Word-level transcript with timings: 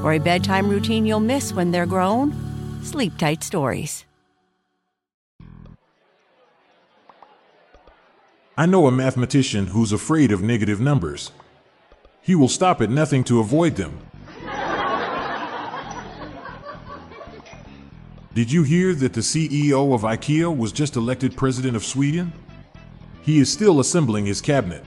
For 0.00 0.12
a 0.12 0.18
bedtime 0.18 0.68
routine 0.68 1.04
you'll 1.04 1.18
miss 1.18 1.52
when 1.52 1.72
they're 1.72 1.84
grown, 1.84 2.32
Sleep 2.84 3.18
Tight 3.18 3.42
Stories. 3.42 4.04
I 8.56 8.66
know 8.66 8.86
a 8.86 8.92
mathematician 8.92 9.66
who's 9.66 9.92
afraid 9.92 10.30
of 10.30 10.40
negative 10.40 10.80
numbers. 10.80 11.32
He 12.22 12.36
will 12.36 12.48
stop 12.48 12.80
at 12.80 12.90
nothing 12.90 13.24
to 13.24 13.40
avoid 13.40 13.74
them. 13.74 13.98
Did 18.34 18.52
you 18.52 18.62
hear 18.62 18.94
that 18.94 19.14
the 19.14 19.20
CEO 19.20 19.94
of 19.94 20.02
IKEA 20.02 20.56
was 20.56 20.70
just 20.70 20.94
elected 20.94 21.36
president 21.36 21.74
of 21.74 21.84
Sweden? 21.84 22.32
He 23.22 23.40
is 23.40 23.50
still 23.50 23.80
assembling 23.80 24.26
his 24.26 24.40
cabinet. 24.40 24.84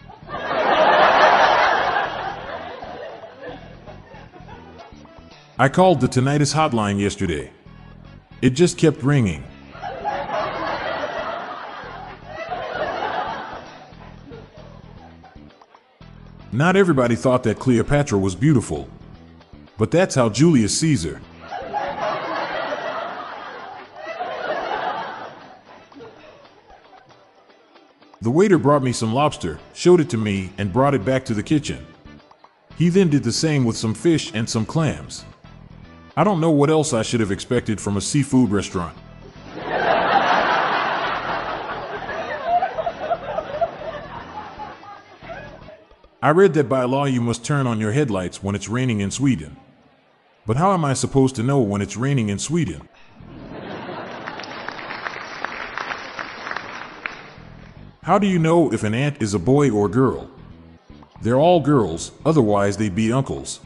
I 5.61 5.69
called 5.69 6.01
the 6.01 6.07
tinnitus 6.07 6.55
hotline 6.55 6.99
yesterday. 6.99 7.51
It 8.41 8.55
just 8.55 8.79
kept 8.79 9.03
ringing. 9.03 9.43
Not 16.51 16.75
everybody 16.75 17.15
thought 17.15 17.43
that 17.43 17.59
Cleopatra 17.59 18.17
was 18.17 18.33
beautiful, 18.33 18.89
but 19.77 19.91
that's 19.91 20.15
how 20.15 20.29
Julius 20.29 20.75
Caesar. 20.79 21.21
The 28.19 28.31
waiter 28.31 28.57
brought 28.57 28.81
me 28.81 28.93
some 28.93 29.13
lobster, 29.13 29.59
showed 29.75 30.01
it 30.01 30.09
to 30.09 30.17
me, 30.17 30.49
and 30.57 30.73
brought 30.73 30.95
it 30.95 31.05
back 31.05 31.23
to 31.25 31.35
the 31.35 31.43
kitchen. 31.43 31.85
He 32.77 32.89
then 32.89 33.09
did 33.09 33.23
the 33.23 33.31
same 33.31 33.63
with 33.63 33.77
some 33.77 33.93
fish 33.93 34.31
and 34.33 34.49
some 34.49 34.65
clams. 34.65 35.23
I 36.15 36.25
don't 36.25 36.41
know 36.41 36.51
what 36.51 36.69
else 36.69 36.91
I 36.91 37.03
should 37.03 37.21
have 37.21 37.31
expected 37.31 37.79
from 37.79 37.95
a 37.95 38.01
seafood 38.01 38.51
restaurant. 38.51 38.97
I 46.23 46.29
read 46.29 46.53
that 46.53 46.67
by 46.69 46.83
law 46.83 47.05
you 47.05 47.21
must 47.21 47.45
turn 47.45 47.65
on 47.65 47.79
your 47.79 47.93
headlights 47.93 48.43
when 48.43 48.55
it's 48.55 48.67
raining 48.67 48.99
in 48.99 49.09
Sweden. 49.09 49.55
But 50.45 50.57
how 50.57 50.73
am 50.73 50.83
I 50.83 50.93
supposed 50.93 51.35
to 51.35 51.43
know 51.43 51.61
when 51.61 51.81
it's 51.81 51.95
raining 51.95 52.29
in 52.29 52.39
Sweden? 52.39 52.87
How 58.03 58.19
do 58.19 58.27
you 58.27 58.37
know 58.37 58.73
if 58.73 58.83
an 58.83 58.93
aunt 58.93 59.21
is 59.21 59.33
a 59.33 59.39
boy 59.39 59.69
or 59.71 59.87
girl? 59.87 60.29
They're 61.21 61.39
all 61.39 61.61
girls, 61.61 62.11
otherwise 62.25 62.75
they'd 62.75 62.95
be 62.95 63.13
uncles. 63.13 63.61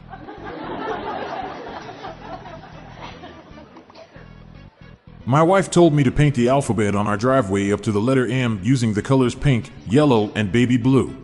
My 5.28 5.42
wife 5.42 5.72
told 5.72 5.92
me 5.92 6.04
to 6.04 6.12
paint 6.12 6.36
the 6.36 6.48
alphabet 6.48 6.94
on 6.94 7.08
our 7.08 7.16
driveway 7.16 7.72
up 7.72 7.80
to 7.80 7.90
the 7.90 8.00
letter 8.00 8.28
M 8.28 8.60
using 8.62 8.94
the 8.94 9.02
colors 9.02 9.34
pink, 9.34 9.72
yellow, 9.88 10.30
and 10.36 10.52
baby 10.52 10.76
blue. 10.76 11.16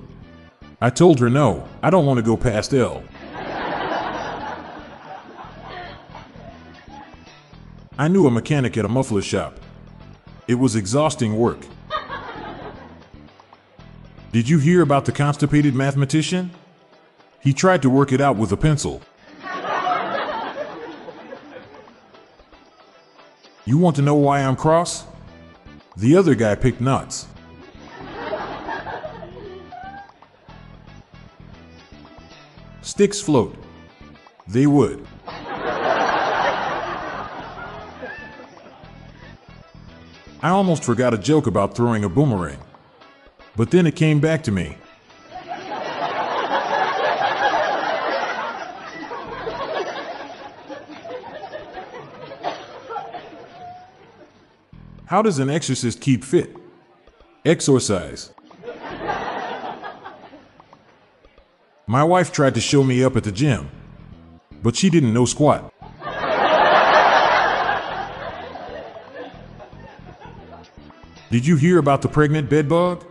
I 0.81 0.91
told 0.91 1.21
her 1.21 1.31
no, 1.31 1.69
I 1.85 1.91
don't 1.91 2.05
want 2.05 2.19
to 2.19 2.25
go 2.25 2.37
past 2.37 2.75
L. 2.75 3.05
I 7.97 8.09
knew 8.09 8.27
a 8.27 8.31
mechanic 8.33 8.77
at 8.77 8.85
a 8.85 8.89
muffler 8.89 9.23
shop. 9.23 9.61
It 10.49 10.57
was 10.57 10.75
exhausting 10.75 11.39
work. 11.39 11.61
Did 14.33 14.49
you 14.49 14.59
hear 14.59 14.83
about 14.83 15.05
the 15.05 15.13
constipated 15.13 15.77
mathematician? 15.77 16.51
He 17.39 17.53
tried 17.53 17.83
to 17.83 17.91
work 17.91 18.11
it 18.11 18.21
out 18.21 18.37
with 18.37 18.51
a 18.51 18.57
pencil. 18.57 19.01
You 23.65 23.79
want 23.79 23.95
to 23.97 24.03
know 24.03 24.17
why 24.17 24.41
I'm 24.41 24.57
cross? 24.57 25.05
The 25.97 26.17
other 26.17 26.35
guy 26.35 26.57
picked 26.57 26.81
nuts. 26.81 27.29
Sticks 32.81 33.21
float. 33.21 33.55
They 34.49 34.67
would. 34.67 35.07
I 40.45 40.49
almost 40.49 40.83
forgot 40.83 41.15
a 41.15 41.19
joke 41.19 41.47
about 41.47 41.77
throwing 41.77 42.03
a 42.03 42.09
boomerang. 42.09 42.59
But 43.55 43.71
then 43.71 43.87
it 43.87 43.95
came 43.95 44.19
back 44.19 44.43
to 44.45 44.51
me. 44.51 44.77
How 55.13 55.21
does 55.21 55.39
an 55.39 55.51
exorcist 55.51 56.01
keep 56.01 56.25
fit? 56.25 56.57
Exorcise. 57.45 58.31
My 61.87 62.03
wife 62.03 62.33
tried 62.33 62.55
to 62.55 62.63
show 62.63 62.83
me 62.83 63.05
up 63.05 63.15
at 63.15 63.25
the 63.25 63.31
gym, 63.31 63.69
but 64.63 64.75
she 64.75 64.89
didn't 64.89 65.13
know 65.13 65.27
squat. 65.27 65.71
Did 71.31 71.47
you 71.47 71.57
hear 71.57 71.77
about 71.77 72.01
the 72.01 72.09
pregnant 72.09 72.49
bedbug? 72.49 73.05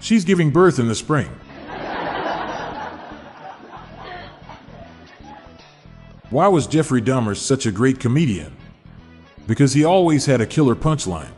She's 0.00 0.24
giving 0.24 0.50
birth 0.50 0.78
in 0.78 0.88
the 0.88 0.94
spring. 0.94 1.28
Why 6.30 6.48
was 6.48 6.66
Jeffrey 6.66 7.02
Dahmer 7.02 7.36
such 7.36 7.66
a 7.66 7.70
great 7.70 8.00
comedian? 8.00 8.56
Because 9.50 9.72
he 9.72 9.82
always 9.84 10.26
had 10.26 10.40
a 10.40 10.46
killer 10.46 10.76
punchline. 10.76 11.32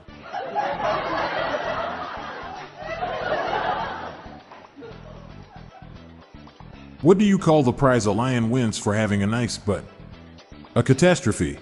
What 7.01 7.17
do 7.17 7.25
you 7.25 7.39
call 7.39 7.63
the 7.63 7.73
prize 7.73 8.05
a 8.05 8.13
lion 8.13 8.51
wins 8.51 8.77
for 8.77 8.93
having 8.95 9.23
a 9.23 9.27
nice 9.27 9.57
butt? 9.57 9.83
A 10.75 10.83
catastrophe. 10.83 11.57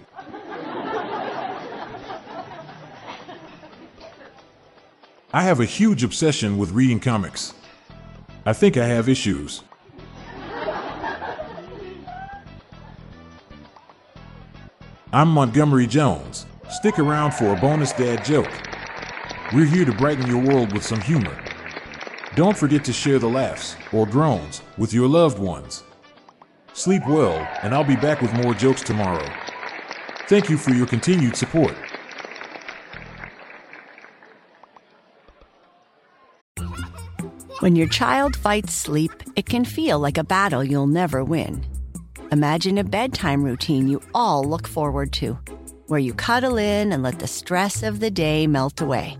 I 5.32 5.44
have 5.44 5.61
a 5.61 5.65
huge 5.65 6.03
obsession 6.03 6.59
with 6.59 6.72
reading 6.72 6.99
comics. 6.99 7.55
I 8.44 8.55
think 8.55 8.77
I 8.77 8.87
have 8.87 9.09
issues. 9.09 9.62
I'm 15.12 15.26
Montgomery 15.26 15.88
Jones. 15.88 16.47
Stick 16.71 17.00
around 17.00 17.34
for 17.34 17.53
a 17.53 17.60
bonus 17.60 17.93
dad 17.93 18.25
joke. 18.25 18.53
We're 19.53 19.66
here 19.66 19.84
to 19.84 19.91
brighten 19.93 20.25
your 20.28 20.41
world 20.41 20.72
with 20.72 20.84
some 20.84 21.00
humor. 21.00 21.37
Don't 22.37 22.56
forget 22.56 22.84
to 22.84 22.93
share 22.93 23.19
the 23.19 23.28
laughs, 23.28 23.75
or 23.93 24.06
groans, 24.06 24.62
with 24.78 24.93
your 24.93 25.09
loved 25.09 25.41
ones. 25.41 25.82
Sleep 26.75 27.03
well, 27.09 27.44
and 27.65 27.75
I'll 27.75 27.82
be 27.82 27.97
back 27.97 28.20
with 28.22 28.32
more 28.34 28.54
jokes 28.54 28.82
tomorrow. 28.82 29.28
Thank 30.28 30.49
you 30.49 30.56
for 30.56 30.70
your 30.70 30.87
continued 30.87 31.35
support. 31.35 31.75
When 37.58 37.75
your 37.75 37.88
child 37.88 38.37
fights 38.37 38.75
sleep, 38.75 39.11
it 39.35 39.46
can 39.46 39.64
feel 39.64 39.99
like 39.99 40.19
a 40.19 40.25
battle 40.25 40.62
you'll 40.62 40.87
never 40.87 41.25
win. 41.25 41.67
Imagine 42.32 42.79
a 42.79 42.85
bedtime 42.85 43.43
routine 43.43 43.88
you 43.88 44.00
all 44.15 44.44
look 44.44 44.69
forward 44.69 45.12
to, 45.15 45.37
where 45.88 45.99
you 45.99 46.15
cuddle 46.15 46.59
in 46.59 46.93
and 46.93 47.03
let 47.03 47.19
the 47.19 47.27
stress 47.27 47.82
of 47.82 47.99
the 47.99 48.09
day 48.09 48.47
melt 48.47 48.81
away. 48.81 49.19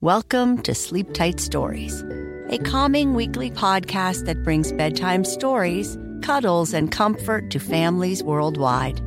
Welcome 0.00 0.60
to 0.62 0.74
Sleep 0.74 1.14
Tight 1.14 1.38
Stories, 1.38 2.02
a 2.48 2.58
calming 2.58 3.14
weekly 3.14 3.52
podcast 3.52 4.24
that 4.24 4.42
brings 4.42 4.72
bedtime 4.72 5.24
stories, 5.24 5.96
cuddles, 6.20 6.74
and 6.74 6.90
comfort 6.90 7.48
to 7.50 7.60
families 7.60 8.24
worldwide. 8.24 9.00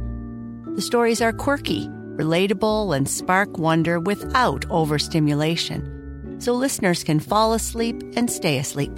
The 0.75 0.81
stories 0.81 1.21
are 1.21 1.33
quirky, 1.33 1.89
relatable, 2.15 2.95
and 2.95 3.09
spark 3.09 3.57
wonder 3.57 3.99
without 3.99 4.63
overstimulation 4.69 6.37
so 6.39 6.53
listeners 6.53 7.03
can 7.03 7.19
fall 7.19 7.51
asleep 7.51 8.01
and 8.15 8.31
stay 8.31 8.59
asleep. 8.59 8.97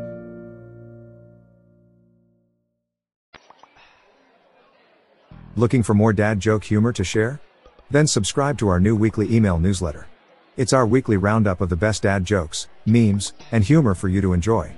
Looking 5.57 5.83
for 5.83 5.93
more 5.93 6.13
dad 6.13 6.39
joke 6.39 6.63
humor 6.63 6.93
to 6.93 7.03
share? 7.03 7.41
Then 7.89 8.07
subscribe 8.07 8.57
to 8.59 8.69
our 8.69 8.79
new 8.79 8.95
weekly 8.95 9.35
email 9.35 9.59
newsletter. 9.59 10.07
It's 10.55 10.71
our 10.71 10.87
weekly 10.87 11.17
roundup 11.17 11.59
of 11.59 11.67
the 11.67 11.75
best 11.75 12.03
dad 12.03 12.23
jokes, 12.23 12.69
memes, 12.85 13.33
and 13.51 13.61
humor 13.61 13.93
for 13.93 14.07
you 14.07 14.21
to 14.21 14.31
enjoy. 14.31 14.73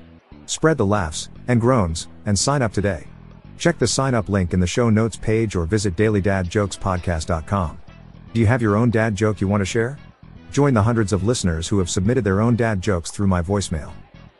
Spread 0.47 0.79
the 0.79 0.85
laughs 0.85 1.29
and 1.47 1.61
groans 1.61 2.07
and 2.25 2.37
sign 2.37 2.63
up 2.63 2.73
today. 2.73 3.05
Check 3.59 3.77
the 3.77 3.85
sign 3.85 4.15
up 4.15 4.29
link 4.29 4.51
in 4.51 4.59
the 4.59 4.65
show 4.65 4.89
notes 4.89 5.15
page 5.15 5.55
or 5.55 5.65
visit 5.65 5.95
dailydadjokespodcast.com. 5.95 7.77
Do 8.33 8.39
you 8.39 8.47
have 8.47 8.61
your 8.63 8.75
own 8.75 8.89
dad 8.89 9.15
joke 9.15 9.41
you 9.41 9.47
want 9.47 9.61
to 9.61 9.65
share? 9.65 9.99
Join 10.51 10.73
the 10.73 10.81
hundreds 10.81 11.13
of 11.13 11.23
listeners 11.23 11.67
who 11.67 11.77
have 11.77 11.89
submitted 11.89 12.23
their 12.23 12.41
own 12.41 12.55
dad 12.55 12.81
jokes 12.81 13.11
through 13.11 13.27
my 13.27 13.43
voicemail. 13.43 13.91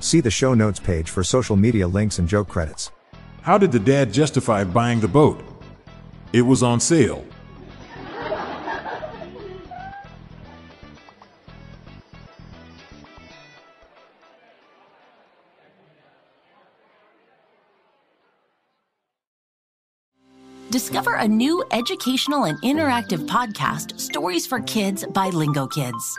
See 0.00 0.20
the 0.20 0.30
show 0.30 0.54
notes 0.54 0.78
page 0.78 1.10
for 1.10 1.24
social 1.24 1.56
media 1.56 1.88
links 1.88 2.18
and 2.18 2.28
joke 2.28 2.48
credits. 2.48 2.90
How 3.42 3.58
did 3.58 3.72
the 3.72 3.78
dad 3.78 4.12
justify 4.12 4.64
buying 4.64 5.00
the 5.00 5.08
boat? 5.08 5.42
It 6.32 6.42
was 6.42 6.62
on 6.62 6.80
sale. 6.80 7.24
Discover 20.70 21.14
a 21.14 21.26
new 21.26 21.64
educational 21.72 22.44
and 22.44 22.60
interactive 22.60 23.26
podcast, 23.26 23.98
Stories 23.98 24.46
for 24.46 24.60
Kids 24.60 25.04
by 25.06 25.30
Lingo 25.30 25.66
Kids. 25.66 26.18